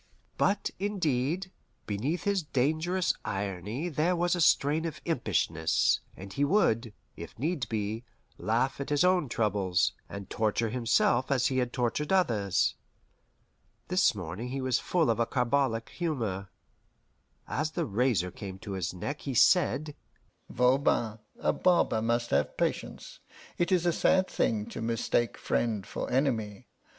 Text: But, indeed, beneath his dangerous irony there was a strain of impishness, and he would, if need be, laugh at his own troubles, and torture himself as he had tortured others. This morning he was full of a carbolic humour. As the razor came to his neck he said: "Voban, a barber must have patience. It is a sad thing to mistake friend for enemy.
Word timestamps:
But, 0.35 0.71
indeed, 0.79 1.51
beneath 1.85 2.23
his 2.23 2.41
dangerous 2.41 3.13
irony 3.23 3.87
there 3.87 4.15
was 4.15 4.35
a 4.35 4.41
strain 4.41 4.83
of 4.85 4.99
impishness, 5.05 5.99
and 6.17 6.33
he 6.33 6.43
would, 6.43 6.91
if 7.15 7.37
need 7.37 7.69
be, 7.69 8.03
laugh 8.39 8.81
at 8.81 8.89
his 8.89 9.03
own 9.03 9.29
troubles, 9.29 9.93
and 10.09 10.27
torture 10.27 10.69
himself 10.71 11.29
as 11.31 11.45
he 11.45 11.59
had 11.59 11.71
tortured 11.71 12.11
others. 12.11 12.73
This 13.89 14.15
morning 14.15 14.47
he 14.47 14.59
was 14.59 14.79
full 14.79 15.07
of 15.11 15.19
a 15.19 15.27
carbolic 15.27 15.89
humour. 15.89 16.49
As 17.47 17.69
the 17.69 17.85
razor 17.85 18.31
came 18.31 18.57
to 18.57 18.71
his 18.71 18.95
neck 18.95 19.21
he 19.21 19.35
said: 19.35 19.95
"Voban, 20.49 21.19
a 21.37 21.53
barber 21.53 22.01
must 22.01 22.31
have 22.31 22.57
patience. 22.57 23.19
It 23.59 23.71
is 23.71 23.85
a 23.85 23.93
sad 23.93 24.27
thing 24.27 24.65
to 24.69 24.81
mistake 24.81 25.37
friend 25.37 25.85
for 25.85 26.09
enemy. 26.09 26.69